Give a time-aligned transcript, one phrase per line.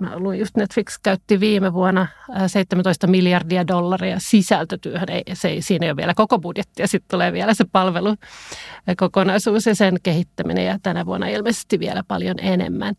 [0.00, 2.06] mä luin just Netflix käytti viime vuonna
[2.46, 5.08] 17 miljardia dollaria sisältötyöhön.
[5.10, 9.74] Ei, se siinä ei ole vielä koko budjetti ja sitten tulee vielä se palvelukokonaisuus ja
[9.74, 12.94] sen kehittäminen ja tänä vuonna ilmeisesti vielä paljon enemmän.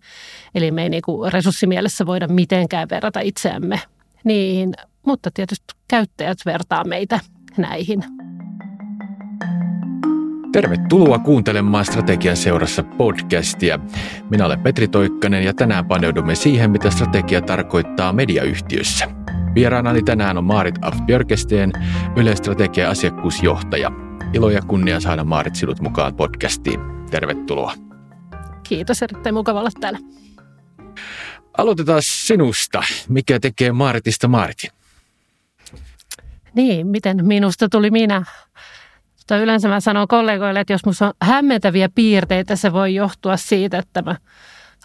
[0.56, 3.82] Eli me ei niin kuin resurssimielessä voida mitenkään verrata itseämme
[4.24, 4.74] niihin,
[5.06, 7.20] mutta tietysti käyttäjät vertaa meitä
[7.58, 8.04] näihin.
[10.52, 13.80] Tervetuloa kuuntelemaan Strategian seurassa podcastia.
[14.30, 19.08] Minä olen Petri Toikkanen ja tänään paneudumme siihen, mitä strategia tarkoittaa mediayhtiössä.
[19.56, 21.72] Vieraanani tänään on Maarit af Björkesteen,
[22.16, 23.92] Yle Strategia asiakkuusjohtaja.
[24.34, 26.80] Ilo ja kunnia saada Maarit sinut mukaan podcastiin.
[27.12, 27.74] Tervetuloa.
[28.64, 30.00] Kiitos, erittäin mukava olla täällä.
[31.58, 32.84] Aloitetaan sinusta.
[33.10, 34.70] Mikä tekee Maaritista Maaritin?
[36.54, 38.26] Niin, miten minusta tuli minä?
[39.22, 43.78] Mutta yleensä mä sanon kollegoille, että jos minussa on hämmentäviä piirteitä, se voi johtua siitä,
[43.78, 44.16] että mä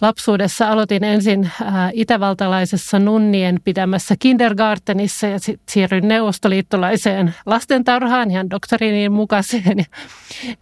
[0.00, 1.50] lapsuudessa aloitin ensin
[1.92, 9.84] itävaltalaisessa nunnien pitämässä kindergartenissa ja sitten siirryin neuvostoliittolaiseen lastentarhaan ihan doktoriinin mukaiseen ja,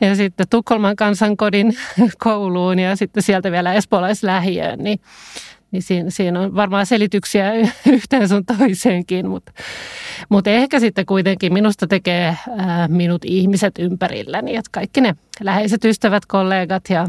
[0.00, 1.77] ja sitten Tukholman kansankodin
[2.19, 4.78] kouluun ja sitten sieltä vielä espoolaislähiöön.
[4.78, 5.00] Niin
[5.75, 7.53] niin siinä, siinä on varmaan selityksiä
[7.92, 9.53] yhteen sun toiseenkin, mutta,
[10.28, 16.27] mutta ehkä sitten kuitenkin minusta tekee ää, minut ihmiset ympärilläni, että kaikki ne läheiset ystävät,
[16.27, 17.06] kollegat ja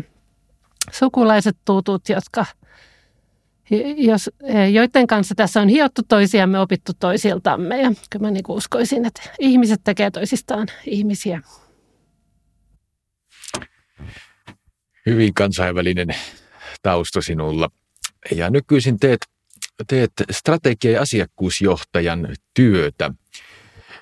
[0.91, 2.45] sukulaiset tutut, jotka,
[3.97, 4.29] jos,
[4.71, 9.81] joiden kanssa tässä on hiottu toisiamme, opittu toisiltamme ja kyllä mä niin uskoisin, että ihmiset
[9.83, 11.41] tekee toisistaan ihmisiä.
[15.05, 16.07] Hyvin kansainvälinen
[16.81, 17.69] tausta sinulla.
[18.31, 19.19] Ja nykyisin teet,
[19.87, 23.11] teet strategia- ja asiakkuusjohtajan työtä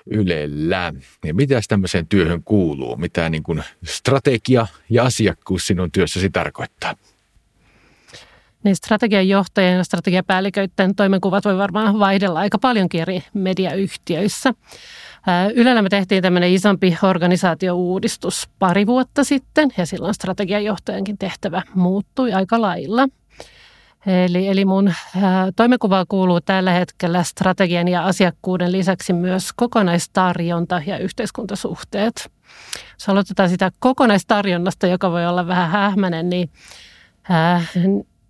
[0.06, 0.92] Ylellä.
[1.24, 2.96] Ja mitä tämmöiseen työhön kuuluu?
[2.96, 6.94] Mitä niin kuin strategia ja asiakkuus sinun työssäsi tarkoittaa?
[8.64, 14.54] Niin strategian johtajien ja strategiapäälliköiden toimenkuvat voi varmaan vaihdella aika paljonkin eri mediayhtiöissä.
[15.54, 22.32] Ylellä me tehtiin tämmöinen isompi organisaatiouudistus pari vuotta sitten ja silloin strategian johtajankin tehtävä muuttui
[22.32, 23.08] aika lailla–
[24.06, 24.92] Eli, eli mun
[25.56, 32.30] toimenkuvaan kuuluu tällä hetkellä strategian ja asiakkuuden lisäksi myös kokonaistarjonta ja yhteiskuntasuhteet.
[32.94, 36.50] Jos aloitetaan sitä kokonaistarjonnasta, joka voi olla vähän hähmäinen, niin,
[37.30, 37.70] äh,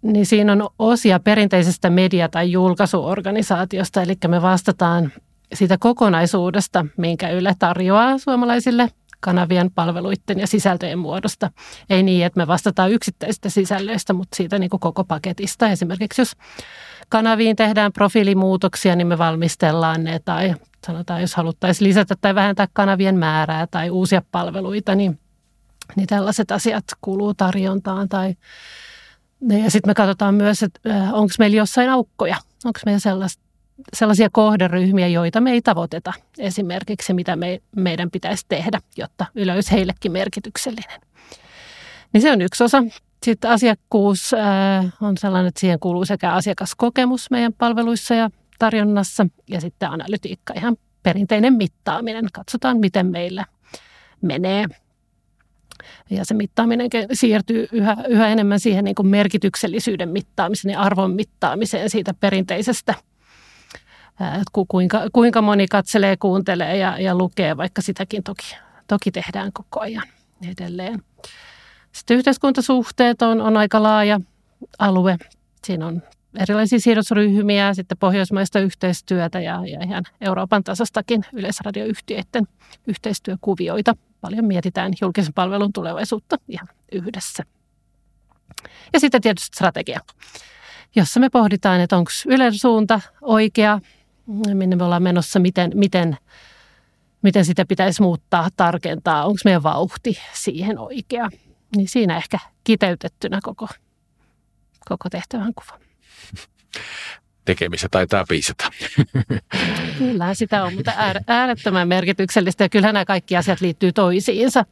[0.03, 5.13] niin siinä on osia perinteisestä media- tai julkaisuorganisaatiosta, eli me vastataan
[5.55, 8.91] siitä kokonaisuudesta, minkä Yle tarjoaa suomalaisille
[9.25, 11.51] kanavien, palveluiden ja sisältöjen muodosta.
[11.91, 15.69] Ei niin, että me vastataan yksittäisistä sisällöistä, mutta siitä niin kuin koko paketista.
[15.69, 16.33] Esimerkiksi jos
[17.09, 20.55] kanaviin tehdään profiilimuutoksia, niin me valmistellaan ne tai
[20.87, 25.19] sanotaan, jos haluttaisiin lisätä tai vähentää kanavien määrää tai uusia palveluita, niin,
[25.97, 28.35] niin tällaiset asiat kuuluu tarjontaan tai
[29.65, 33.44] ja sitten me katsotaan myös, että äh, onko meillä jossain aukkoja, onko meillä sellaista
[33.93, 36.13] sellaisia kohderyhmiä, joita me ei tavoiteta.
[36.39, 41.01] Esimerkiksi mitä me, meidän pitäisi tehdä, jotta Yle olisi heillekin merkityksellinen.
[42.13, 42.85] Niin se on yksi osa.
[43.23, 49.61] Sitten asiakkuus äh, on sellainen, että siihen kuuluu sekä asiakaskokemus meidän palveluissa ja tarjonnassa ja
[49.61, 52.29] sitten analytiikka, ihan perinteinen mittaaminen.
[52.33, 53.45] Katsotaan, miten meillä
[54.21, 54.67] menee.
[56.11, 61.91] Ja se mittaaminen siirtyy yhä, yhä enemmän siihen niin kuin merkityksellisyyden mittaamiseen ja arvon mittaamiseen
[61.91, 62.95] siitä perinteisestä–
[64.69, 70.09] kuinka, kuinka moni katselee, kuuntelee ja, ja lukee, vaikka sitäkin toki, toki tehdään koko ajan
[70.51, 71.03] edelleen.
[71.93, 74.21] Sitten yhteiskuntasuhteet on, on aika laaja
[74.79, 75.19] alue.
[75.65, 76.03] Siinä on
[76.39, 82.49] erilaisia sidosryhmiä, sitten pohjoismaista yhteistyötä ja, ja ihan Euroopan tasostakin yleisradioyhtiöiden
[82.87, 83.95] yhteistyökuvioita.
[84.21, 87.45] Paljon mietitään julkisen palvelun tulevaisuutta ihan yhdessä.
[88.93, 90.01] Ja sitten tietysti strategia,
[90.97, 93.81] jossa me pohditaan, että onko Ylen suunta oikea,
[94.27, 96.17] minne me ollaan menossa, miten, miten,
[97.23, 101.29] miten sitä pitäisi muuttaa, tarkentaa, onko meidän vauhti siihen oikea.
[101.77, 103.69] Niin siinä ehkä kiteytettynä koko,
[104.89, 105.79] koko tehtävän kuva.
[107.45, 108.71] Tekemistä taitaa piisata.
[109.99, 110.93] Kyllä sitä on, mutta
[111.27, 114.65] äärettömän merkityksellistä ja kyllähän nämä kaikki asiat liittyy toisiinsa.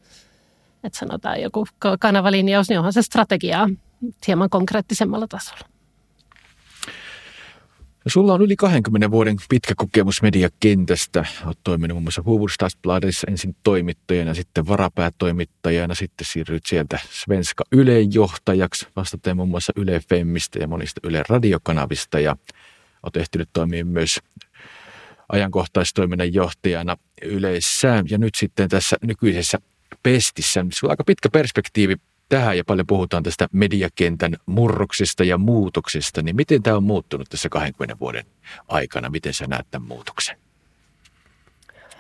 [0.85, 1.67] Että sanotaan joku
[2.01, 3.69] kanavalinjaus, niin onhan se strategiaa
[4.27, 5.72] hieman konkreettisemmalla tasolla.
[8.07, 11.25] Sulla on yli 20 vuoden pitkä kokemus mediakentästä.
[11.47, 18.87] Olet toiminut muun muassa Hufvudstadsbladissa ensin toimittajana, sitten varapäätoimittajana, sitten siirryit sieltä Svenska Yleen johtajaksi,
[18.97, 22.37] vastaten muun muassa Yle Femmistä ja monista Yle radiokanavista ja
[23.03, 24.19] olet ehtinyt toimia myös
[25.29, 29.59] ajankohtaistoiminnan johtajana Yleissä ja nyt sitten tässä nykyisessä
[30.03, 30.67] Pestissä.
[30.75, 31.97] Sulla on aika pitkä perspektiivi
[32.33, 37.49] tähän ja paljon puhutaan tästä mediakentän murroksista ja muutoksista, niin miten tämä on muuttunut tässä
[37.49, 38.25] 20 vuoden
[38.69, 39.11] aikana?
[39.11, 40.37] Miten sä näet tämän muutoksen?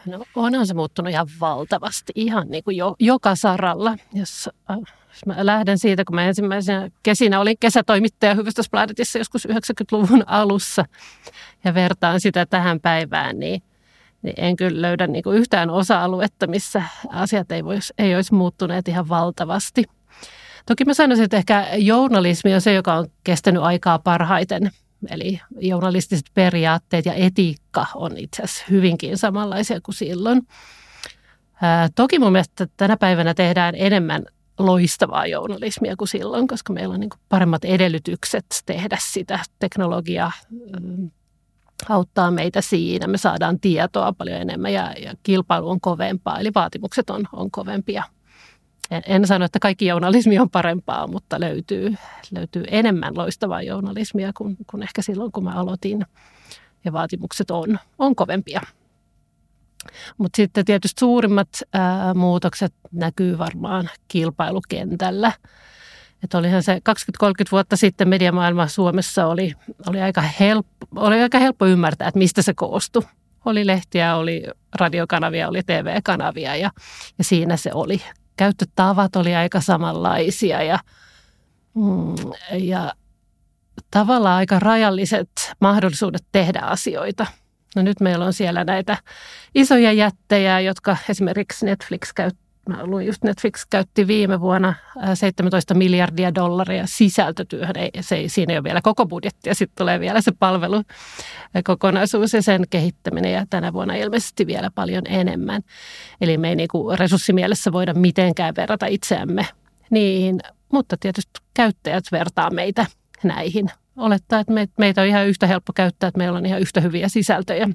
[0.07, 3.97] No onhan se muuttunut ihan valtavasti, ihan niin kuin jo, joka saralla.
[4.15, 4.77] Jos, äh,
[5.09, 10.85] jos mä lähden siitä, kun mä ensimmäisenä kesinä olin kesätoimittaja Hyvästysplanetissa joskus 90-luvun alussa
[11.65, 13.63] ja vertaan sitä tähän päivään, niin,
[14.23, 18.89] niin en kyllä löydä niin kuin yhtään osa-aluetta, missä asiat ei, vois, ei olisi muuttuneet
[18.89, 19.85] ihan valtavasti.
[20.67, 24.71] Toki mä sanoisin, että ehkä journalismi on se, joka on kestänyt aikaa parhaiten–
[25.11, 30.43] Eli journalistiset periaatteet ja etiikka on itse asiassa hyvinkin samanlaisia kuin silloin.
[31.95, 34.25] Toki mun mielestä tänä päivänä tehdään enemmän
[34.59, 39.39] loistavaa journalismia kuin silloin, koska meillä on niin paremmat edellytykset tehdä sitä.
[39.59, 40.31] Teknologia
[41.89, 43.07] auttaa meitä siinä.
[43.07, 48.03] Me saadaan tietoa paljon enemmän ja, ja kilpailu on kovempaa, eli vaatimukset on, on kovempia
[49.07, 51.95] en, sano, että kaikki journalismi on parempaa, mutta löytyy,
[52.31, 56.07] löytyy enemmän loistavaa journalismia kuin, kuin ehkä silloin, kun mä aloitin.
[56.85, 58.61] Ja vaatimukset on, on kovempia.
[60.19, 65.33] Mutta sitten tietysti suurimmat ää, muutokset näkyy varmaan kilpailukentällä.
[66.23, 66.81] Että olihan se
[67.25, 69.53] 20-30 vuotta sitten mediamaailma Suomessa oli,
[69.89, 73.03] oli, aika helppo, oli aika helppo ymmärtää, että mistä se koostui.
[73.45, 76.71] Oli lehtiä, oli radiokanavia, oli TV-kanavia ja,
[77.19, 78.03] ja siinä se oli
[78.37, 80.79] käyttötavat oli aika samanlaisia ja,
[81.75, 82.15] mm,
[82.53, 82.93] ja
[83.91, 85.31] tavallaan aika rajalliset
[85.61, 87.27] mahdollisuudet tehdä asioita.
[87.77, 88.97] No nyt meillä on siellä näitä
[89.55, 94.75] isoja jättejä, jotka esimerkiksi Netflix käyttää Mä luin just Netflix käytti viime vuonna
[95.15, 97.77] 17 miljardia dollaria sisältötyöhön.
[97.77, 102.43] Ei, se siinä ei ole vielä koko budjetti ja sitten tulee vielä se palvelukokonaisuus ja
[102.43, 105.63] sen kehittäminen ja tänä vuonna ilmeisesti vielä paljon enemmän.
[106.21, 109.47] Eli me ei niinku resurssimielessä voida mitenkään verrata itseämme
[109.91, 110.41] niin,
[110.73, 112.87] mutta tietysti käyttäjät vertaa meitä
[113.23, 113.71] näihin.
[113.97, 117.69] Olettaa, että meitä on ihan yhtä helppo käyttää, että meillä on ihan yhtä hyviä sisältöjä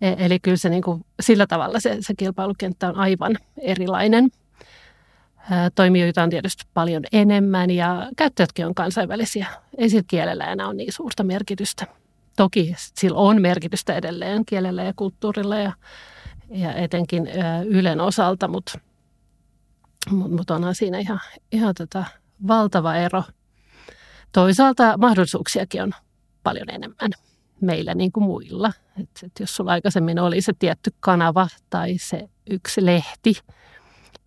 [0.00, 4.30] E, eli kyllä se niin kuin, sillä tavalla se, se kilpailukenttä on aivan erilainen.
[5.74, 9.46] Toimijoita on tietysti paljon enemmän ja käyttäjätkin on kansainvälisiä.
[9.78, 11.86] Ei sillä kielellä enää ole niin suurta merkitystä.
[12.36, 15.72] Toki sillä on merkitystä edelleen kielellä ja kulttuurilla ja,
[16.50, 17.28] ja etenkin
[17.66, 18.78] Ylen osalta, mutta
[20.10, 21.20] mut, mut onhan siinä ihan,
[21.52, 22.04] ihan tota
[22.48, 23.22] valtava ero.
[24.32, 25.92] Toisaalta mahdollisuuksiakin on
[26.42, 27.10] paljon enemmän
[27.64, 28.72] meillä niin kuin muilla.
[29.00, 33.34] Et, et jos sulla aikaisemmin oli se tietty kanava tai se yksi lehti,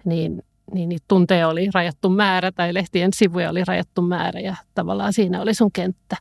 [0.05, 0.43] niin,
[0.73, 5.41] niin niitä tunteja oli rajattu määrä tai lehtien sivuja oli rajattu määrä ja tavallaan siinä
[5.41, 6.17] oli sun kenttä.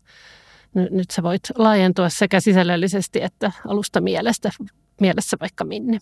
[0.74, 4.50] Nyt sä voit laajentua sekä sisällöllisesti että alusta mielestä,
[5.00, 5.98] mielessä vaikka minne.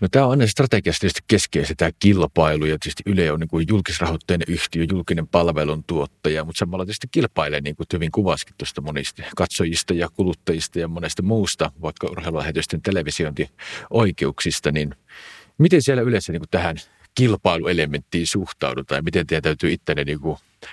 [0.00, 4.46] No tämä on aina strategiassa tietysti keskeistä tämä kilpailu ja tietysti Yle on niin julkisrahoitteinen
[4.48, 10.08] yhtiö, julkinen palveluntuottaja, mutta samalla tietysti kilpailee niin kuin hyvin kuvaskin tuosta monista katsojista ja
[10.08, 14.94] kuluttajista ja monesta muusta, vaikka urheilulähetysten televisiointioikeuksista, niin
[15.58, 16.76] miten siellä yleensä niin kuin tähän
[17.14, 20.18] kilpailuelementtiin suhtaudutaan ja miten teidän täytyy itse niin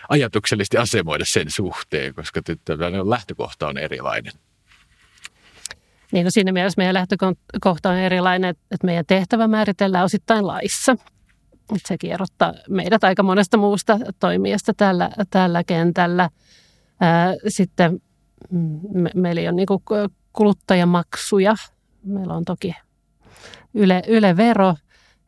[0.09, 2.41] ajatuksellisesti asemoida sen suhteen, koska
[3.09, 4.33] lähtökohta on erilainen.
[6.11, 10.95] Niin no siinä mielessä meidän lähtökohta on erilainen, että meidän tehtävä määritellään osittain laissa.
[11.77, 16.29] Se erottaa meidät aika monesta muusta toimijasta tällä, tällä kentällä.
[17.47, 17.99] Sitten
[18.51, 19.67] mm, me, meillä on niin
[20.33, 21.55] kuluttajamaksuja.
[22.03, 22.75] Meillä on toki
[23.73, 24.75] yle, yle-vero,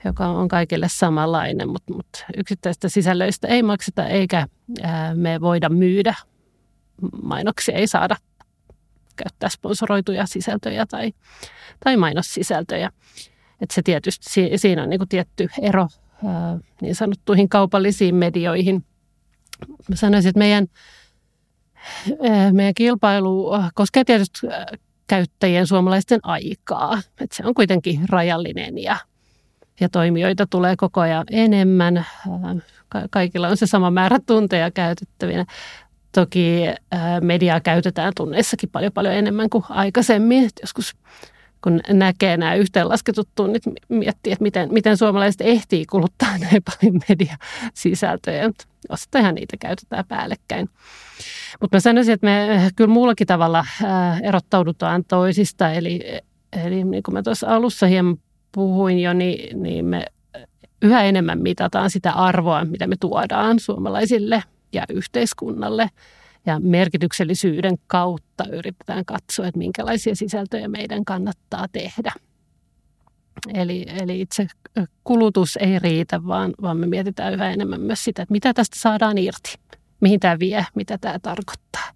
[0.05, 4.48] joka on kaikille samanlainen, mutta, mutta yksittäistä sisällöistä ei makseta eikä
[5.15, 6.15] me voida myydä.
[7.24, 8.15] Mainoksia ei saada
[9.24, 11.13] käyttää sponsoroituja sisältöjä tai,
[11.83, 12.91] tai mainossisältöjä.
[13.62, 15.88] Että se tietysti, siinä on niin kuin tietty ero
[16.81, 18.86] niin sanottuihin kaupallisiin medioihin.
[19.89, 20.67] Mä sanoisin, että meidän,
[22.51, 24.47] meidän kilpailu koskee tietysti
[25.07, 27.01] käyttäjien suomalaisten aikaa.
[27.21, 28.97] Että se on kuitenkin rajallinen ja,
[29.79, 32.05] ja toimijoita tulee koko ajan enemmän.
[33.09, 35.45] Kaikilla on se sama määrä tunteja käytettävinä.
[36.17, 36.62] Toki
[37.21, 40.43] mediaa käytetään tunneissakin paljon paljon enemmän kuin aikaisemmin.
[40.43, 40.95] Et joskus
[41.63, 48.51] kun näkee nämä yhteenlasketut tunnit, miettii, että miten, miten suomalaiset ehtii kuluttaa näin paljon mediasisältöjä.
[48.89, 50.69] Osattainhan niitä käytetään päällekkäin.
[51.62, 53.65] Mutta mä sanoisin, että me kyllä muullakin tavalla
[54.24, 55.71] erottaudutaan toisista.
[55.71, 56.01] Eli,
[56.65, 58.17] eli niin kuin mä tuossa alussa hieman
[58.51, 60.05] puhuin jo, niin, niin me
[60.81, 64.43] yhä enemmän mitataan sitä arvoa, mitä me tuodaan suomalaisille–
[64.74, 65.89] ja yhteiskunnalle.
[66.45, 72.12] Ja merkityksellisyyden kautta yritetään katsoa, että minkälaisia sisältöjä meidän kannattaa tehdä.
[73.53, 74.47] Eli, eli itse
[75.03, 79.17] kulutus ei riitä, vaan, vaan me mietitään yhä enemmän myös sitä, että mitä tästä saadaan
[79.17, 79.55] irti,
[80.00, 81.91] mihin tämä vie, mitä tämä tarkoittaa,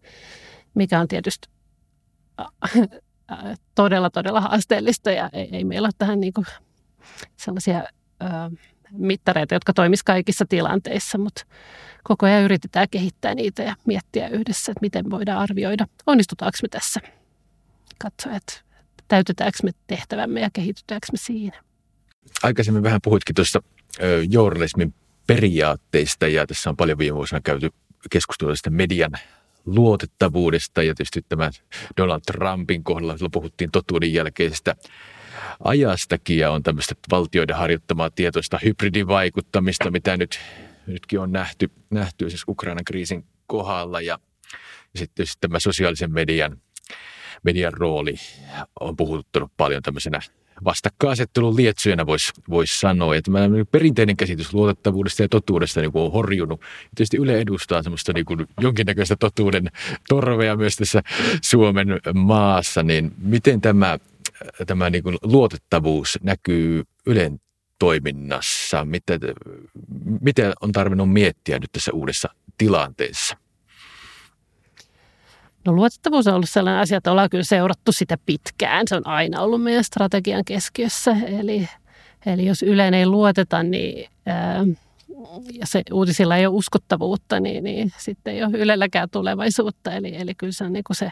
[0.74, 1.50] mikä on tietysti
[3.76, 6.46] todella, todella haasteellista ja ei, ei meillä ole tähän niin kuin
[7.38, 7.84] sellaisia
[8.22, 8.26] ö,
[8.92, 11.46] mittareita, jotka toimisivat kaikissa tilanteissa, mutta
[12.04, 17.00] koko ajan yritetään kehittää niitä ja miettiä yhdessä, että miten voidaan arvioida, onnistutaanko me tässä,
[17.98, 18.54] katsoa, että
[19.08, 21.64] täytetäänkö me tehtävämme ja kehitytäänkö me siinä.
[22.44, 23.64] Aikaisemmin vähän puhuitkin tuosta
[24.30, 24.94] journalismin
[25.28, 27.70] periaatteista ja tässä on paljon viime vuosina käyty
[28.10, 29.12] keskustelua median
[29.66, 31.52] luotettavuudesta ja tietysti tämä
[31.98, 34.76] Donald Trumpin kohdalla silloin puhuttiin totuuden jälkeisestä
[35.64, 40.40] ajastakin ja on tämmöistä valtioiden harjoittamaa tietoista hybridivaikuttamista, mitä nyt,
[40.88, 44.20] nytkin on nähty, nähty siis Ukrainan kriisin kohdalla ja,
[44.94, 46.58] ja sitten tämä sosiaalisen median,
[47.44, 48.16] median rooli
[48.80, 50.20] on puhuttanut paljon tämmöisenä
[50.64, 53.16] vastakkainasettelun lietsujana voisi vois sanoa.
[53.16, 56.62] Että tämä perinteinen käsitys luotettavuudesta ja totuudesta niin kuin on horjunut.
[56.62, 59.72] Ja tietysti Yle edustaa semmoista niin kuin jonkinnäköistä totuuden
[60.10, 61.02] torvea myös tässä
[61.42, 62.84] Suomen maassa.
[62.84, 64.00] Niin miten tämä,
[64.68, 67.40] tämä niin kuin luotettavuus näkyy Ylen
[67.80, 68.86] toiminnassa?
[68.86, 69.14] Mitä,
[70.22, 73.38] mitä on tarvinnut miettiä nyt tässä uudessa tilanteessa?
[75.66, 78.88] No luotettavuus on ollut sellainen asia, että ollaan kyllä seurattu sitä pitkään.
[78.88, 81.16] Se on aina ollut meidän strategian keskiössä.
[81.40, 81.70] Eli,
[82.26, 84.66] eli jos Yleen ei luoteta, niin ää,
[85.54, 89.94] ja se uutisilla ei ole uskottavuutta, niin, niin sitten ei ole Ylelläkään tulevaisuutta.
[89.94, 91.12] Eli, eli kyllä se on niin kuin se,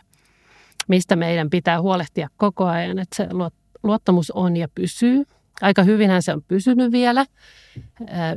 [0.90, 3.28] mistä meidän pitää huolehtia koko ajan, että se
[3.84, 5.26] luottamus on ja pysyy.
[5.62, 7.26] Aika hyvinhän se on pysynyt vielä.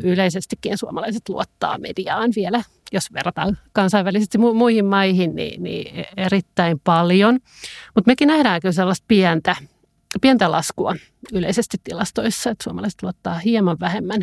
[0.02, 7.34] Yleisestikin suomalaiset luottaa mediaan vielä jos verrataan kansainvälisesti mu- muihin maihin, niin, niin erittäin paljon.
[7.94, 9.56] Mutta mekin nähdään kyllä sellaista pientä,
[10.20, 10.96] pientä laskua
[11.32, 14.20] yleisesti tilastoissa, että suomalaiset luottaa hieman vähemmän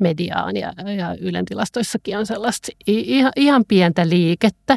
[0.00, 4.76] mediaan ja, ja Ylen tilastoissakin on sellaista ihan, ihan pientä liikettä.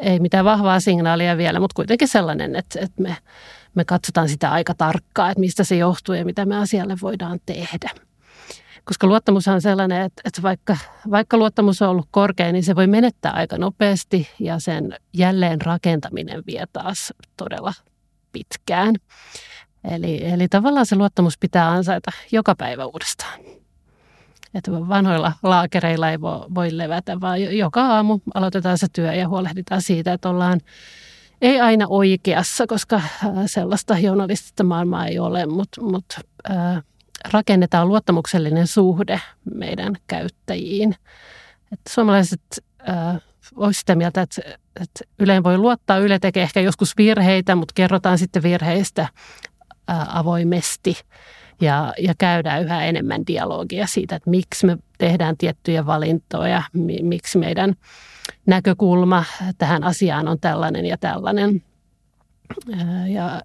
[0.00, 3.16] Ei mitään vahvaa signaalia vielä, mutta kuitenkin sellainen, että, että me,
[3.74, 7.90] me katsotaan sitä aika tarkkaan, että mistä se johtuu ja mitä me asialle voidaan tehdä.
[8.84, 10.76] Koska luottamus on sellainen, että, että vaikka,
[11.10, 16.42] vaikka luottamus on ollut korkea, niin se voi menettää aika nopeasti ja sen jälleen rakentaminen
[16.46, 17.74] vie taas todella
[18.32, 18.94] pitkään.
[19.90, 23.40] Eli, eli tavallaan se luottamus pitää ansaita joka päivä uudestaan.
[24.54, 29.82] Että vanhoilla laakereilla ei voi, voi levätä, vaan joka aamu aloitetaan se työ ja huolehditaan
[29.82, 30.60] siitä, että ollaan
[31.42, 33.00] ei aina oikeassa, koska
[33.46, 36.20] sellaista journalistista maailmaa ei ole, mutta, mutta
[37.32, 39.20] rakennetaan luottamuksellinen suhde
[39.54, 40.94] meidän käyttäjiin.
[41.72, 42.42] Että suomalaiset
[42.88, 43.20] äh,
[43.56, 44.42] olisivat sitä mieltä, että,
[44.80, 45.98] että Yleen voi luottaa.
[45.98, 49.02] Yle tekee ehkä joskus virheitä, mutta kerrotaan sitten virheistä
[49.90, 50.96] äh, avoimesti
[51.60, 56.62] ja, ja käydään yhä enemmän dialogia siitä, että miksi me tehdään tiettyjä valintoja,
[57.02, 57.74] miksi meidän
[58.46, 59.24] näkökulma
[59.58, 61.62] tähän asiaan on tällainen ja tällainen.
[63.08, 63.42] Ja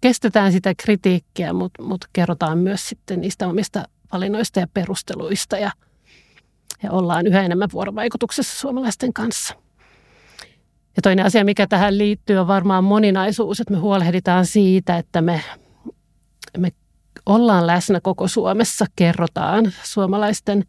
[0.00, 5.70] kestetään sitä kritiikkiä, mutta, mutta kerrotaan myös sitten niistä omista valinnoista ja perusteluista ja,
[6.82, 9.54] ja ollaan yhä enemmän vuorovaikutuksessa suomalaisten kanssa.
[10.96, 15.42] Ja toinen asia, mikä tähän liittyy, on varmaan moninaisuus, että me huolehditaan siitä, että me,
[16.58, 16.72] me
[17.26, 20.64] ollaan läsnä koko Suomessa, kerrotaan suomalaisten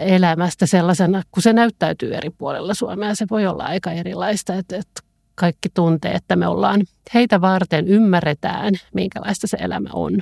[0.00, 3.14] elämästä sellaisena, kun se näyttäytyy eri puolella Suomea.
[3.14, 5.02] Se voi olla aika erilaista, että, että
[5.34, 6.82] kaikki tuntee, että me ollaan
[7.14, 10.18] heitä varten, ymmärretään, minkälaista se elämä on.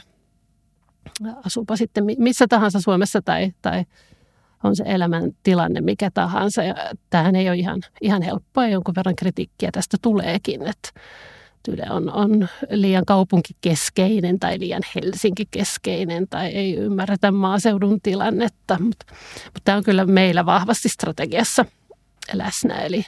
[1.46, 3.84] Asuupa sitten missä tahansa Suomessa tai, tai
[4.64, 6.62] on se elämän tilanne mikä tahansa.
[6.62, 6.74] Ja
[7.10, 11.00] tämähän ei ole ihan, ihan helppoa jonkun verran kritiikkiä tästä tuleekin, että
[11.68, 19.06] Yle on, on liian kaupunkikeskeinen tai liian Helsinki-keskeinen tai ei ymmärretä maaseudun tilannetta, mutta,
[19.44, 21.64] mutta tämä on kyllä meillä vahvasti strategiassa
[22.32, 22.74] läsnä.
[22.74, 23.04] Eli,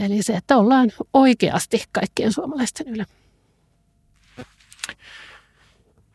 [0.00, 3.06] Eli se, että ollaan oikeasti kaikkien suomalaisten yle.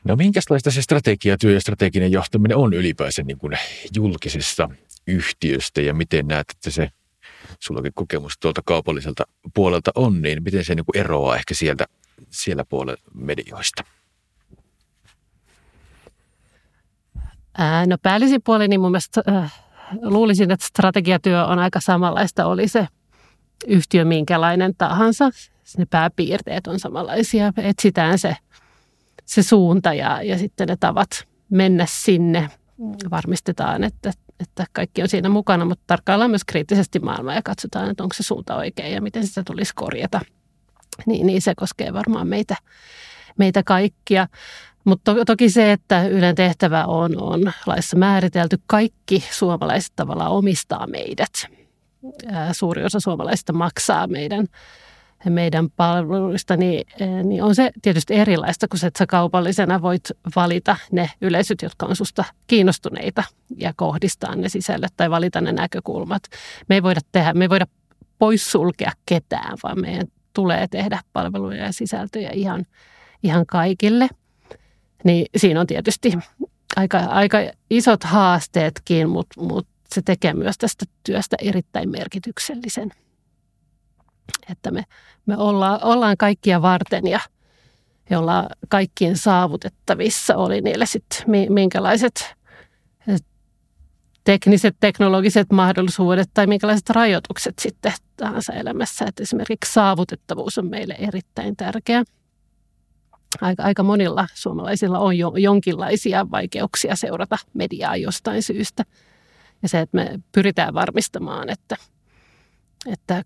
[0.03, 3.57] No minkälaista se strategiatyö ja strateginen johtaminen on ylipäänsä niin kuin
[3.95, 4.69] julkisessa
[5.07, 6.89] yhtiöstä ja miten näet, että se
[7.63, 11.85] sullakin kokemus tuolta kaupalliselta puolelta on, niin miten se niin kuin eroaa ehkä sieltä,
[12.29, 13.83] siellä puolella medioista?
[17.57, 19.53] Ää, no päällisin puolin, niin mun mielestä äh,
[20.01, 22.45] luulisin, että strategiatyö on aika samanlaista.
[22.45, 22.87] Oli se
[23.67, 25.29] yhtiö minkälainen tahansa.
[25.77, 27.53] Ne pääpiirteet on samanlaisia.
[27.57, 28.35] Etsitään se,
[29.25, 32.49] se suunta ja, ja sitten ne tavat mennä sinne.
[33.11, 38.03] Varmistetaan, että, että kaikki on siinä mukana, mutta tarkkaillaan myös kriittisesti maailmaa ja katsotaan, että
[38.03, 40.21] onko se suunta oikein ja miten sitä tulisi korjata.
[41.05, 42.55] Niin, niin se koskee varmaan meitä,
[43.37, 44.27] meitä kaikkia.
[44.83, 50.87] Mutta to, toki se, että Ylen tehtävä on, on laissa määritelty, kaikki suomalaiset tavallaan omistaa
[50.87, 51.33] meidät.
[52.51, 54.47] Suuri osa suomalaisista maksaa meidän
[55.29, 60.03] meidän palveluista, niin, eh, niin on se tietysti erilaista, kun sä kaupallisena voit
[60.35, 63.23] valita ne yleisöt, jotka on susta kiinnostuneita
[63.57, 66.23] ja kohdistaa ne sisälle tai valita ne näkökulmat.
[66.69, 67.65] Me ei voida tehdä, me ei voida
[68.19, 72.65] poissulkea ketään, vaan meidän tulee tehdä palveluja ja sisältöjä ihan,
[73.23, 74.09] ihan kaikille.
[75.03, 76.13] Niin siinä on tietysti
[76.75, 77.37] aika, aika
[77.69, 82.91] isot haasteetkin, mutta, mutta se tekee myös tästä työstä erittäin merkityksellisen
[84.51, 84.83] että me,
[85.25, 87.19] me ollaan, ollaan kaikkia varten ja
[88.09, 92.35] me ollaan kaikkien saavutettavissa, oli niille sitten minkälaiset
[94.23, 99.05] tekniset, teknologiset mahdollisuudet tai minkälaiset rajoitukset sitten tahansa elämässä.
[99.05, 102.03] Että esimerkiksi saavutettavuus on meille erittäin tärkeä.
[103.41, 108.85] Aika, aika monilla suomalaisilla on jo jonkinlaisia vaikeuksia seurata mediaa jostain syystä.
[109.61, 111.77] Ja se, että me pyritään varmistamaan, että,
[112.91, 113.23] että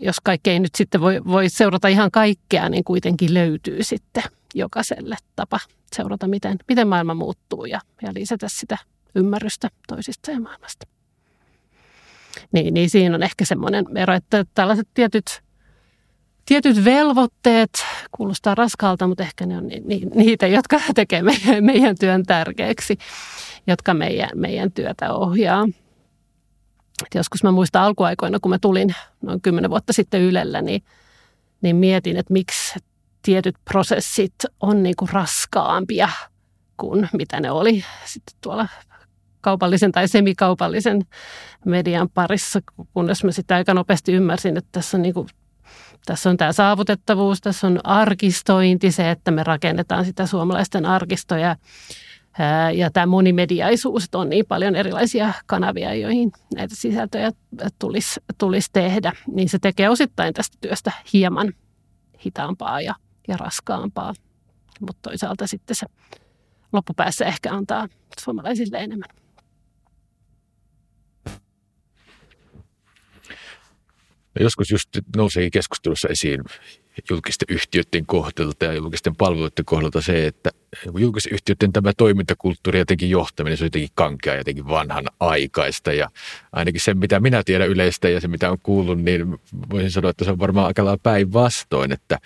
[0.00, 4.22] jos kaikki ei nyt sitten voi, voi seurata ihan kaikkea, niin kuitenkin löytyy sitten
[4.54, 5.58] jokaiselle tapa
[5.96, 8.78] seurata, miten, miten maailma muuttuu ja, ja lisätä sitä
[9.14, 10.86] ymmärrystä toisista ja maailmasta.
[12.52, 15.42] Niin, niin siinä on ehkä semmoinen ero, että tällaiset tietyt,
[16.46, 17.70] tietyt velvoitteet
[18.10, 22.98] kuulostaa raskaalta, mutta ehkä ne on ni, ni, niitä, jotka tekee meidän, meidän työn tärkeäksi,
[23.66, 25.68] jotka meidän, meidän työtä ohjaa.
[27.06, 30.82] Et joskus mä muistan alkuaikoina, kun mä tulin noin kymmenen vuotta sitten Ylellä, niin,
[31.62, 32.78] niin mietin, että miksi
[33.22, 36.08] tietyt prosessit on niin kuin raskaampia
[36.76, 38.68] kuin mitä ne oli sitten tuolla
[39.40, 41.02] kaupallisen tai semikaupallisen
[41.64, 42.60] median parissa,
[42.94, 45.28] kunnes mä sitten aika nopeasti ymmärsin, että tässä on, niin kuin,
[46.06, 51.56] tässä on tämä saavutettavuus, tässä on arkistointi, se, että me rakennetaan sitä suomalaisten arkistoja
[52.74, 57.30] ja tämä monimediaisuus, että on niin paljon erilaisia kanavia, joihin näitä sisältöjä
[57.78, 61.52] tulisi, tulisi tehdä, niin se tekee osittain tästä työstä hieman
[62.26, 62.94] hitaampaa ja,
[63.28, 64.14] ja raskaampaa.
[64.80, 65.86] Mutta toisaalta sitten se
[66.72, 67.88] loppupäässä ehkä antaa
[68.20, 69.08] suomalaisille enemmän.
[74.40, 76.40] Joskus just nousee keskustelussa esiin
[77.10, 80.50] julkisten yhtiöiden kohdalta ja julkisten palveluiden kohdalta se, että
[80.98, 85.92] julkisten yhtiöiden tämä toimintakulttuuri ja jotenkin johtaminen, se on jotenkin kankea ja jotenkin vanhan aikaista
[85.92, 86.10] ja
[86.52, 90.24] ainakin se, mitä minä tiedän yleistä ja se, mitä on kuullut, niin voisin sanoa, että
[90.24, 92.18] se on varmaan aika lailla päinvastoin, että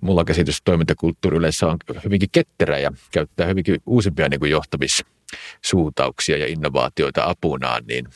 [0.00, 6.46] mulla käsitys toimintakulttuuri yleensä on hyvinkin ketterä ja käyttää hyvinkin uusimpia niin kuin johtamissuuntauksia ja
[6.46, 8.08] innovaatioita apunaan, niin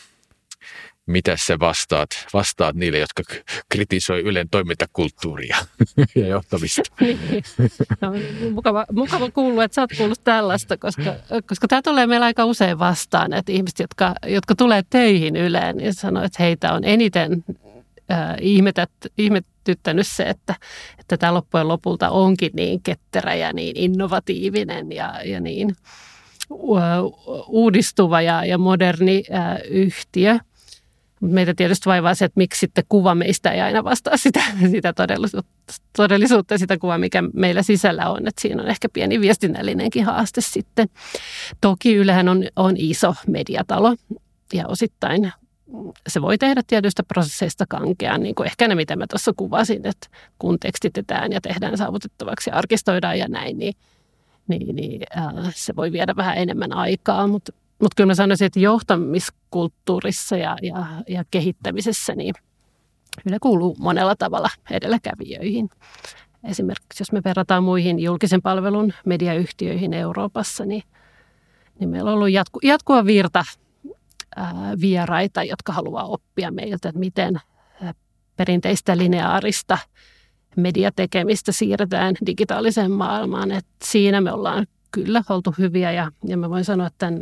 [1.08, 3.22] mitä sä vastaat, vastaat niille, jotka
[3.68, 5.56] kritisoi Ylen toimintakulttuuria
[6.14, 6.82] ja johtamista?
[7.00, 7.42] Niin.
[8.00, 8.12] no,
[8.50, 11.14] mukava, mukava kuulla, että sä oot kuullut tällaista, koska,
[11.48, 15.94] koska tämä tulee meillä aika usein vastaan, että ihmiset, jotka, jotka tulee töihin Yleen, niin
[15.94, 17.44] sanoo, että heitä on eniten
[18.10, 20.54] äh, ihmetät, ihmettyttänyt se, että,
[20.98, 25.76] että tämä loppujen lopulta onkin niin ketterä ja niin innovatiivinen ja, ja niin
[27.46, 30.38] uudistuva ja, ja moderni äh, yhtiö.
[31.20, 35.74] Meitä tietysti vaivaa se, että miksi sitten kuva meistä ei aina vastaa sitä, sitä todellisuutta,
[35.96, 38.28] todellisuutta sitä kuvaa, mikä meillä sisällä on.
[38.28, 40.88] Että siinä on ehkä pieni viestinnällinenkin haaste sitten.
[41.60, 43.96] Toki Ylehän on, on iso mediatalo
[44.52, 45.32] ja osittain
[46.08, 50.08] se voi tehdä tietystä prosesseista kankeaa, niin kuin ehkä ne, mitä mä tuossa kuvasin, että
[50.38, 53.74] kun tekstitetään ja tehdään saavutettavaksi ja arkistoidaan ja näin, niin,
[54.48, 58.60] niin, niin äh, se voi viedä vähän enemmän aikaa, mutta mutta kyllä mä sanoisin, että
[58.60, 62.34] johtamiskulttuurissa ja, ja, ja kehittämisessä niin
[63.26, 65.70] Yle kuuluu monella tavalla edelläkävijöihin.
[66.44, 70.82] Esimerkiksi jos me verrataan muihin julkisen palvelun mediayhtiöihin Euroopassa, niin,
[71.80, 73.44] niin meillä on ollut jatku, jatkuva virta
[74.36, 77.40] ää, vieraita, jotka haluaa oppia meiltä, että miten
[78.36, 79.78] perinteistä lineaarista
[80.56, 83.50] mediatekemistä siirretään digitaaliseen maailmaan.
[83.50, 87.20] Et siinä me ollaan kyllä oltu hyviä ja, ja mä voin sanoa, että tämän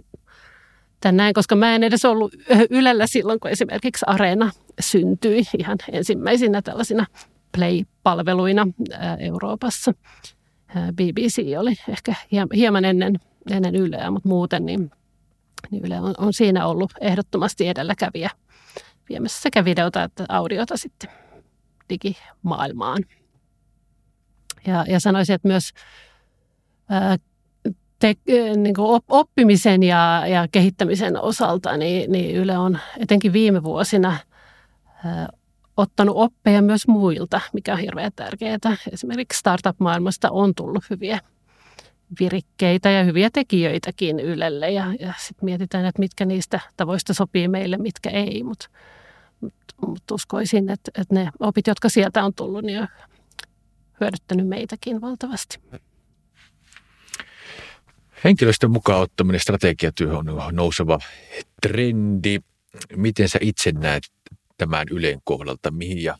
[1.01, 2.35] tämän näin, koska mä en edes ollut
[2.71, 7.07] Ylellä silloin, kun esimerkiksi Areena syntyi ihan ensimmäisinä tällaisina
[7.57, 8.67] Play-palveluina
[9.19, 9.93] Euroopassa.
[10.93, 12.15] BBC oli ehkä
[12.55, 14.91] hieman ennen, ennen Yleä, mutta muuten niin,
[15.71, 18.31] niin Yle on, on siinä ollut ehdottomasti edelläkävijä
[19.09, 21.11] viemässä sekä videota että audiota sitten
[21.91, 23.05] digimaailmaan.
[24.67, 25.71] Ja, ja sanoisin, että myös
[28.14, 34.19] te, niin kuin oppimisen ja, ja kehittämisen osalta, niin, niin Yle on etenkin viime vuosina
[35.77, 38.59] ottanut oppeja myös muilta, mikä on hirveän tärkeää.
[38.92, 41.21] Esimerkiksi startup-maailmasta on tullut hyviä
[42.21, 47.77] virikkeitä ja hyviä tekijöitäkin Ylelle ja, ja sitten mietitään, että mitkä niistä tavoista sopii meille,
[47.77, 48.69] mitkä ei, mutta
[49.40, 49.55] mut,
[49.87, 52.88] mut uskoisin, että, että ne opit, jotka sieltä on tullut, niin on
[54.01, 55.59] hyödyttänyt meitäkin valtavasti.
[58.27, 60.99] Henkilöstön mukaan ottaminen strategiatyö on nouseva
[61.62, 62.39] trendi.
[62.97, 64.03] Miten sä itse näet
[64.59, 66.19] tämän Ylen kohdalta, mihin ja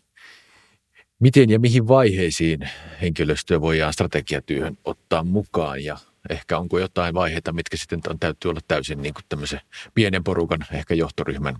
[1.19, 2.71] miten ja mihin vaiheisiin
[3.03, 5.99] henkilöstöä voidaan strategiatyöhön ottaa mukaan ja
[6.31, 9.61] ehkä onko jotain vaiheita, mitkä sitten on, täytyy olla täysin niin kuin tämmöisen
[9.95, 11.57] pienen porukan, ehkä johtoryhmän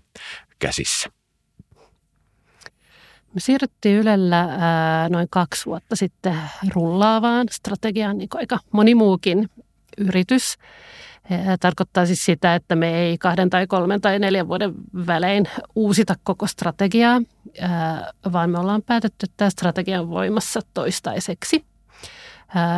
[0.59, 1.09] käsissä?
[3.35, 6.37] Me siirryttiin Ylellä ää, noin kaksi vuotta sitten
[6.75, 9.51] rullaavaan strategiaan, niin kuin aika moni muukin
[9.99, 10.57] yritys.
[11.61, 14.75] Tarkoittaa siis sitä, että me ei kahden tai kolmen tai neljän vuoden
[15.07, 17.21] välein uusita koko strategiaa,
[18.33, 21.65] vaan me ollaan päätetty, tämä strategia on voimassa toistaiseksi.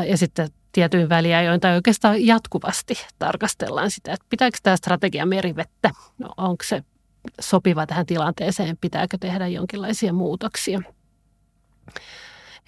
[0.08, 6.34] Ja sitten tietyin väliajoin tai oikeastaan jatkuvasti tarkastellaan sitä, että pitääkö tämä strategia merivettä, no,
[6.36, 6.82] onko se
[7.40, 10.80] sopiva tähän tilanteeseen, pitääkö tehdä jonkinlaisia muutoksia.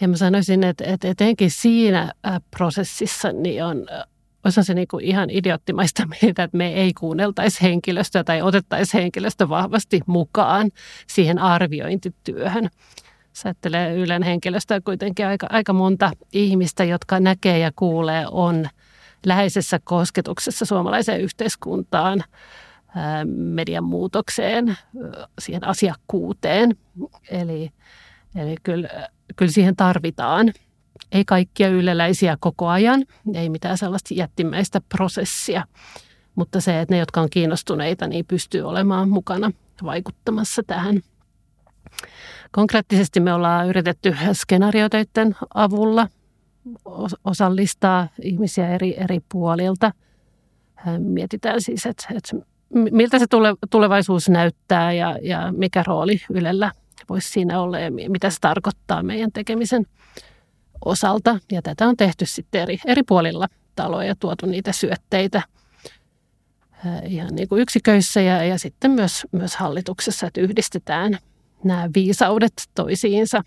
[0.00, 2.12] Ja mä sanoisin, että etenkin siinä
[2.50, 3.86] prosessissa niin on
[4.44, 9.48] olisi se niin kuin ihan idioottimaista meitä, että me ei kuunneltaisi henkilöstöä tai otettaisi henkilöstö
[9.48, 10.70] vahvasti mukaan
[11.06, 12.68] siihen arviointityöhön.
[13.32, 18.68] Sä ajattelee Ylen henkilöstöä kuitenkin aika, aika monta ihmistä, jotka näkee ja kuulee, on
[19.26, 22.24] läheisessä kosketuksessa suomalaiseen yhteiskuntaan,
[23.26, 24.76] median muutokseen,
[25.38, 26.76] siihen asiakkuuteen.
[27.30, 27.70] Eli,
[28.34, 28.88] eli kyllä,
[29.36, 30.52] kyllä siihen tarvitaan
[31.12, 35.64] ei kaikkia yleläisiä koko ajan, ei mitään sellaista jättimäistä prosessia,
[36.34, 39.50] mutta se, että ne, jotka on kiinnostuneita, niin pystyy olemaan mukana
[39.82, 41.00] vaikuttamassa tähän.
[42.52, 46.08] Konkreettisesti me ollaan yritetty skenaariotöiden avulla
[47.24, 49.92] osallistaa ihmisiä eri, eri puolilta.
[50.98, 53.26] Mietitään siis, että, että miltä se
[53.70, 56.72] tulevaisuus näyttää ja, ja mikä rooli Ylellä
[57.08, 59.86] voisi siinä olla ja mitä se tarkoittaa meidän tekemisen
[60.84, 61.38] osalta.
[61.52, 65.42] Ja tätä on tehty sitten eri, eri puolilla taloja, tuotu niitä syötteitä
[67.04, 71.18] ihan niin kuin yksiköissä ja, ja sitten myös, myös hallituksessa, että yhdistetään
[71.64, 73.44] nämä viisaudet toisiinsa.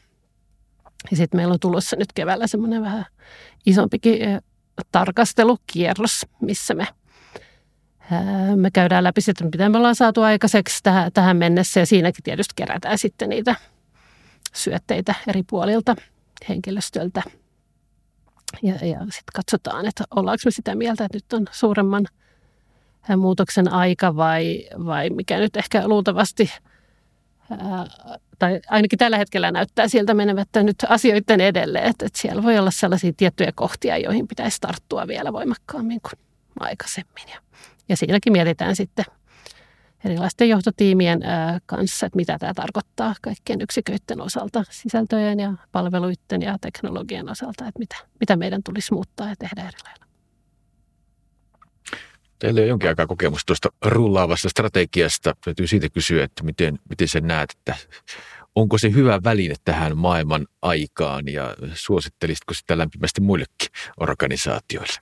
[1.11, 3.05] Ja sitten meillä on tulossa nyt keväällä semmoinen vähän
[3.65, 4.19] isompikin
[4.91, 6.87] tarkastelukierros, missä me,
[8.55, 11.79] me käydään läpi sitä, mitä me ollaan saatu aikaiseksi tähän, tähän mennessä.
[11.79, 13.55] Ja siinäkin tietysti kerätään sitten niitä
[14.53, 15.95] syötteitä eri puolilta–
[16.49, 17.21] henkilöstöltä.
[18.63, 22.05] Ja, ja sitten katsotaan, että ollaanko me sitä mieltä, että nyt on suuremman
[23.17, 26.51] muutoksen aika vai, vai mikä nyt ehkä luultavasti,
[27.51, 27.85] ää,
[28.39, 32.71] tai ainakin tällä hetkellä näyttää siltä menevät nyt asioiden edelleen, että, että siellä voi olla
[32.71, 36.19] sellaisia tiettyjä kohtia, joihin pitäisi tarttua vielä voimakkaammin kuin
[36.59, 37.29] aikaisemmin.
[37.33, 37.39] Ja,
[37.89, 39.05] ja siinäkin mietitään sitten
[40.05, 41.19] erilaisten johtotiimien
[41.65, 47.79] kanssa, että mitä tämä tarkoittaa kaikkien yksiköiden osalta, sisältöjen ja palveluiden ja teknologian osalta, että
[47.79, 50.05] mitä, mitä meidän tulisi muuttaa ja tehdä eri lailla.
[52.39, 55.35] Teillä on jonkin aikaa kokemusta tuosta rullaavasta strategiasta.
[55.43, 57.75] Täytyy siitä kysyä, että miten, miten sä näet, että
[58.55, 64.99] onko se hyvä väline tähän maailman aikaan ja suosittelisitko sitä lämpimästi muillekin organisaatioille?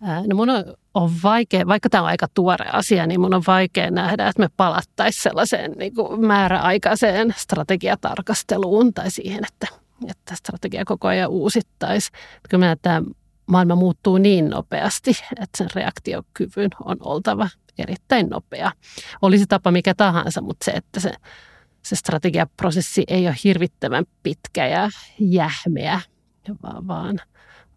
[0.00, 3.90] No mun on, on vaikea, vaikka tämä on aika tuore asia, niin mun on vaikea
[3.90, 9.66] nähdä, että me palattaisiin sellaiseen niin kuin määräaikaiseen strategiatarkasteluun tai siihen, että,
[10.10, 12.18] että strategia koko ajan uusittaisiin.
[12.50, 13.02] Kyllä mä tämä
[13.46, 18.72] maailma muuttuu niin nopeasti, että sen reaktiokyvyn on oltava erittäin nopea.
[19.22, 21.12] Olisi tapa mikä tahansa, mutta se, että se,
[21.82, 26.00] se strategiaprosessi ei ole hirvittävän pitkä ja jähmeä,
[26.62, 27.20] vaan,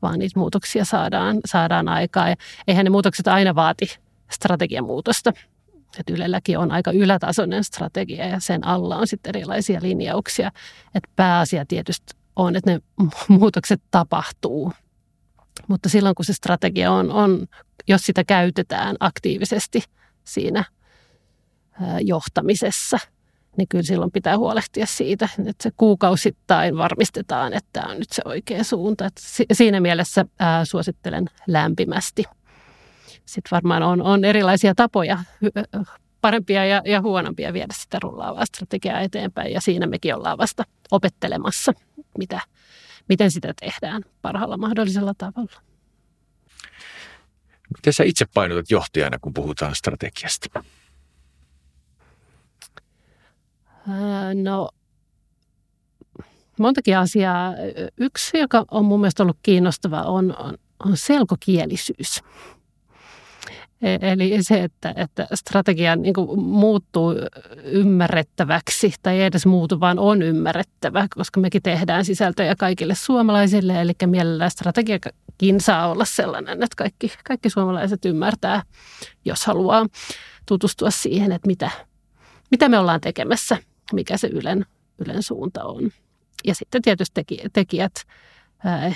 [0.01, 2.29] vaan– niitä muutoksia saadaan, saadaan aikaa.
[2.29, 2.35] Ja
[2.67, 3.85] eihän ne muutokset aina vaati
[4.31, 5.33] strategiamuutosta.
[5.99, 10.51] Että Ylelläkin on aika ylätasoinen strategia ja sen alla on sitten erilaisia linjauksia.
[10.95, 12.79] Että pääasia tietysti on, että ne
[13.27, 14.73] muutokset tapahtuu.
[15.67, 17.47] Mutta silloin kun se strategia on, on
[17.87, 19.83] jos sitä käytetään aktiivisesti
[20.23, 20.63] siinä
[22.01, 22.99] johtamisessa–
[23.57, 28.21] niin kyllä silloin pitää huolehtia siitä, että se kuukausittain varmistetaan, että tämä on nyt se
[28.25, 29.05] oikea suunta.
[29.05, 29.21] Että
[29.53, 32.23] siinä mielessä ää, suosittelen lämpimästi.
[33.25, 35.17] Sitten varmaan on, on erilaisia tapoja,
[36.21, 39.53] parempia ja, ja huonompia viedä sitä rullaavaa strategiaa eteenpäin.
[39.53, 41.73] Ja siinä mekin ollaan vasta opettelemassa,
[42.17, 42.41] mitä,
[43.09, 45.61] miten sitä tehdään parhaalla mahdollisella tavalla.
[47.77, 50.63] Miten sä itse painotat johtajana, kun puhutaan strategiasta?
[54.43, 54.69] No
[56.59, 57.53] montakin asiaa.
[57.97, 62.21] Yksi, joka on mun mielestä ollut kiinnostava, on, on, on selkokielisyys.
[63.81, 67.15] E, eli se, että, että strategia niin muuttuu
[67.63, 73.81] ymmärrettäväksi tai ei edes muutu, vaan on ymmärrettävä, koska mekin tehdään sisältöjä kaikille suomalaisille.
[73.81, 78.63] Eli mielellään strategiakin saa olla sellainen, että kaikki, kaikki suomalaiset ymmärtää,
[79.25, 79.85] jos haluaa
[80.45, 81.71] tutustua siihen, että mitä,
[82.51, 83.57] mitä me ollaan tekemässä,
[83.93, 84.65] mikä se Ylen,
[85.05, 85.89] Ylen suunta on.
[86.45, 87.93] Ja sitten tietysti tekijät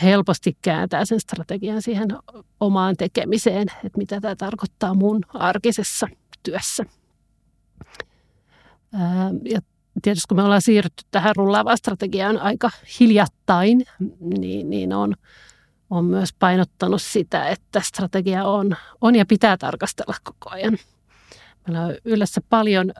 [0.03, 2.07] helposti kääntää sen strategian siihen
[2.59, 6.07] omaan tekemiseen, että mitä tämä tarkoittaa mun arkisessa
[6.43, 6.85] työssä.
[9.43, 9.59] Ja
[10.01, 13.85] tietysti kun me ollaan siirrytty tähän rullaavaan strategiaan aika hiljattain,
[14.19, 15.13] niin, niin on,
[15.89, 20.77] on myös painottanut sitä, että strategia on, on ja pitää tarkastella koko ajan.
[21.67, 22.91] Meillä on yleensä paljon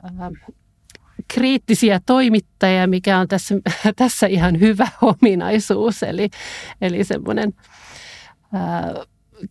[1.34, 3.54] kriittisiä toimittajia, mikä on tässä,
[3.96, 6.02] tässä ihan hyvä ominaisuus.
[6.02, 6.30] Eli,
[6.80, 7.54] eli semmoinen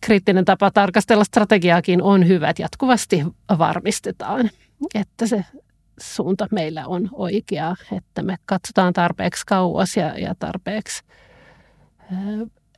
[0.00, 3.24] kriittinen tapa tarkastella strategiaakin on hyvä, että jatkuvasti
[3.58, 4.50] varmistetaan,
[4.94, 5.44] että se
[6.00, 11.02] suunta meillä on oikea, että me katsotaan tarpeeksi kauas ja, ja tarpeeksi
[12.00, 12.18] ää,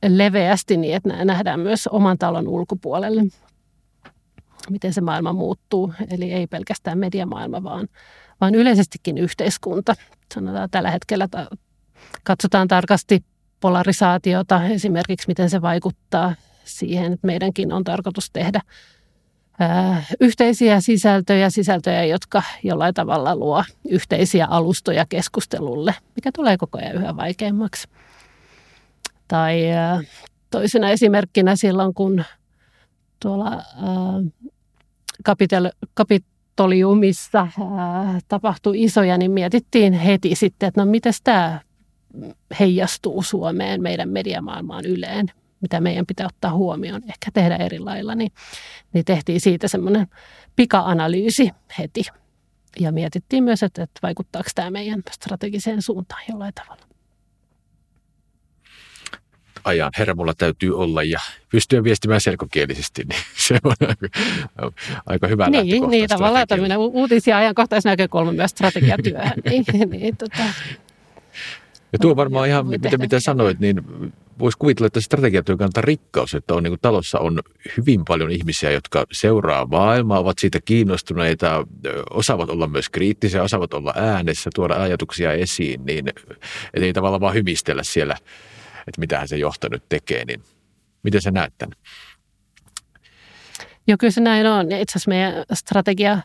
[0.07, 3.21] leveästi niin, että nähdään myös oman talon ulkopuolelle,
[4.69, 5.93] miten se maailma muuttuu.
[6.09, 7.87] Eli ei pelkästään mediamaailma, vaan
[8.41, 9.95] vaan yleisestikin yhteiskunta.
[10.33, 11.27] Sanotaan tällä hetkellä
[12.23, 13.23] katsotaan tarkasti
[13.59, 18.61] polarisaatiota, esimerkiksi miten se vaikuttaa siihen, että meidänkin on tarkoitus tehdä
[20.21, 27.15] yhteisiä sisältöjä, sisältöjä, jotka jollain tavalla luo yhteisiä alustoja keskustelulle, mikä tulee koko ajan yhä
[27.15, 27.87] vaikeammaksi.
[29.27, 29.61] Tai
[30.51, 32.23] toisena esimerkkinä silloin, kun
[33.19, 33.63] tuolla
[35.23, 41.59] kapitel, kapit, Kapitoliumissa ää, tapahtui isoja, niin mietittiin heti sitten, että no miten tämä
[42.59, 45.27] heijastuu Suomeen, meidän mediamaailmaan yleen,
[45.61, 48.31] mitä meidän pitää ottaa huomioon, ehkä tehdä eri lailla, niin,
[48.93, 50.07] niin tehtiin siitä semmoinen
[50.55, 52.01] pika-analyysi heti.
[52.79, 56.94] Ja mietittiin myös, että, että vaikuttaako tämä meidän strategiseen suuntaan jollain tavalla
[59.65, 64.07] ajan hermolla täytyy olla ja pystyä viestimään selkokielisesti, niin se on aika,
[65.05, 69.33] aika hyvä Niin, niin tavallaan tämmöinen uutisia ajankohtaisnäkökulma myös strategiatyöhön.
[69.49, 70.43] niin, niin, tota.
[71.93, 73.81] Ja tuo varmaan ihan, mitä, mitä sanoit, niin
[74.39, 77.39] voisi kuvitella, että strategiatyön kannalta rikkaus, että on niin kuin talossa on
[77.77, 81.67] hyvin paljon ihmisiä, jotka seuraa maailmaa, ovat siitä kiinnostuneita,
[82.09, 86.05] osaavat olla myös kriittisiä, osaavat olla äänessä, tuoda ajatuksia esiin, niin
[86.73, 88.17] ei tavallaan vaan hymistellä siellä
[88.87, 90.43] että mitä se johto nyt tekee, niin
[91.03, 91.77] miten sä näet tämän?
[93.87, 94.71] Joo, kyllä se näin on.
[94.71, 96.21] Itse asiassa meidän strategia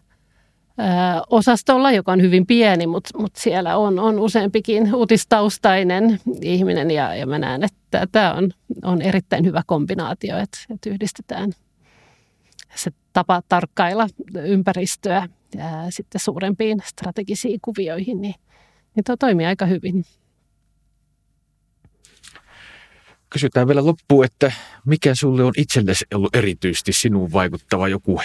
[1.30, 7.26] osastolla, joka on hyvin pieni, mutta, mutta siellä on, on useampikin uutistaustainen ihminen ja, ja
[7.26, 8.50] mä näen, että tämä on,
[8.84, 11.52] on erittäin hyvä kombinaatio, että, että yhdistetään
[12.74, 18.34] se tapa tarkkailla ympäristöä ja sitten suurempiin strategisiin kuvioihin, niin,
[18.94, 20.04] niin tuo toimii aika hyvin.
[23.30, 24.52] Kysytään vielä loppuun, että
[24.86, 28.20] mikä sulle on itsellesi ollut erityisesti sinuun vaikuttava joku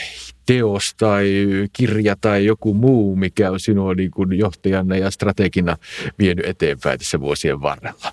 [0.45, 5.77] teos tai kirja tai joku muu, mikä on sinua niin kuin johtajana ja strategina
[6.19, 8.11] vienyt eteenpäin tässä vuosien varrella?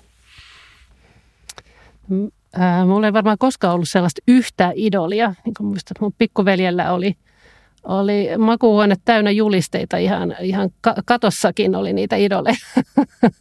[2.85, 5.33] Mulla ei varmaan koskaan ollut sellaista yhtä idolia.
[5.45, 7.15] Niin kuin muistat, mun pikkuveljellä oli–
[7.83, 10.69] oli makuuhuone täynnä julisteita, ihan, ihan
[11.05, 12.55] katossakin oli niitä idoleja.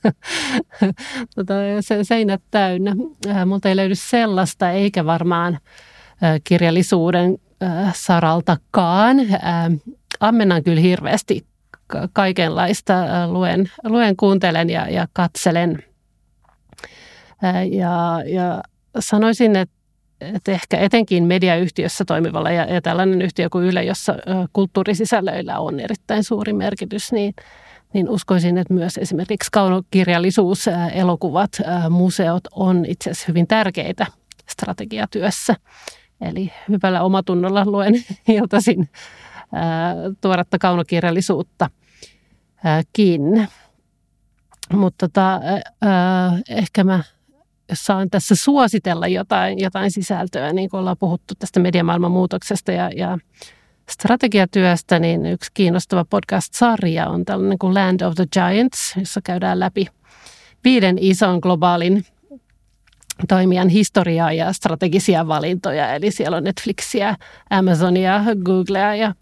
[1.35, 2.95] tota, se, seinät täynnä.
[3.29, 9.17] Äh, multa ei löydy sellaista, eikä varmaan äh, kirjallisuuden äh, saraltakaan.
[10.21, 11.47] Ammennan kyllä hirveästi
[12.13, 12.95] kaikenlaista.
[13.29, 15.85] Luen, luen kuuntelen ja, ja katselen.
[17.71, 18.63] Ja, ja
[18.99, 19.82] sanoisin, että
[20.35, 24.15] että ehkä etenkin mediayhtiössä toimivalla ja, ja tällainen yhtiö kuin Yle, jossa
[24.53, 27.35] kulttuurisisällöillä on erittäin suuri merkitys, niin,
[27.93, 31.51] niin uskoisin, että myös esimerkiksi kaunokirjallisuus, elokuvat,
[31.91, 34.07] museot on itse asiassa hyvin tärkeitä
[34.51, 35.55] strategiatyössä.
[36.21, 37.95] Eli hyvällä omatunnolla luen
[38.29, 38.89] iltaisin
[40.21, 41.71] tuoretta kaunokirjallisuutta
[42.93, 43.49] kiinni.
[44.73, 45.41] Mutta tota,
[46.49, 47.03] ehkä mä
[47.73, 52.91] jos saan tässä suositella jotain, jotain sisältöä, niin kuin ollaan puhuttu tästä mediamaailman muutoksesta ja,
[52.97, 53.19] ja
[53.91, 59.87] strategiatyöstä, niin yksi kiinnostava podcast-sarja on tällainen kuin Land of the Giants, jossa käydään läpi
[60.65, 62.05] viiden ison globaalin
[63.29, 65.95] toimijan historiaa ja strategisia valintoja.
[65.95, 67.17] Eli siellä on Netflixiä,
[67.51, 69.15] Amazonia, Googlea ja,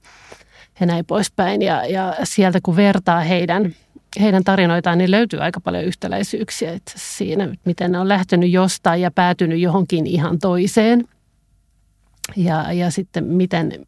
[0.80, 1.62] ja näin poispäin.
[1.62, 3.74] Ja, ja sieltä kun vertaa heidän
[4.20, 9.10] heidän tarinoitaan niin löytyy aika paljon yhtäläisyyksiä että siinä, miten ne on lähtenyt jostain ja
[9.10, 11.08] päätynyt johonkin ihan toiseen.
[12.36, 13.86] Ja, ja sitten miten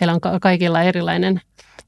[0.00, 1.40] heillä on kaikilla erilainen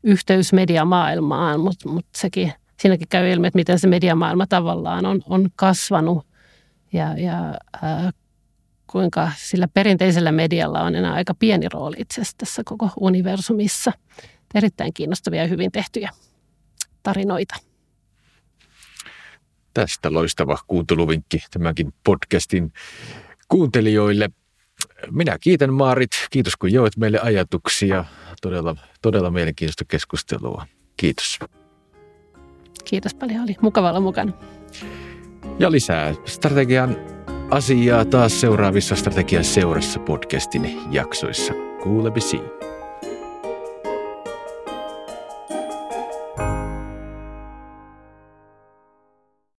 [0.02, 5.48] yhteys mediamaailmaan, mutta, mutta sekin, siinäkin käy ilmi, että miten se mediamaailma tavallaan on, on
[5.56, 6.26] kasvanut
[6.92, 8.12] ja, ja äh,
[8.86, 13.92] kuinka sillä perinteisellä medialla on enää aika pieni rooli itse asiassa tässä koko universumissa.
[14.54, 16.10] Erittäin kiinnostavia ja hyvin tehtyjä
[17.04, 17.54] tarinoita.
[19.74, 22.72] Tästä loistava kuunteluvinkki tämänkin podcastin
[23.48, 24.30] kuuntelijoille.
[25.10, 26.10] Minä kiitän Maarit.
[26.30, 28.04] Kiitos kun joit meille ajatuksia.
[28.42, 30.66] Todella, todella mielenkiintoista keskustelua.
[30.96, 31.38] Kiitos.
[32.84, 33.42] Kiitos paljon.
[33.42, 34.32] Oli mukava olla mukana.
[35.58, 36.96] Ja lisää strategian
[37.50, 41.52] asiaa taas seuraavissa Strategian seurassa podcastin jaksoissa.
[41.82, 42.73] Kuulemisiin.